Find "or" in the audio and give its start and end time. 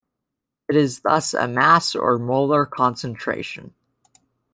1.93-2.17